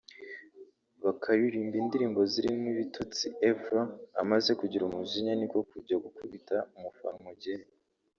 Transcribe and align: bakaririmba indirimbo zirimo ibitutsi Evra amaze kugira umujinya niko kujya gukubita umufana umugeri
bakaririmba 1.03 1.75
indirimbo 1.83 2.21
zirimo 2.31 2.65
ibitutsi 2.73 3.25
Evra 3.49 3.81
amaze 4.21 4.51
kugira 4.59 4.83
umujinya 4.85 5.33
niko 5.35 5.57
kujya 5.69 5.95
gukubita 6.05 6.55
umufana 6.77 7.17
umugeri 7.21 7.65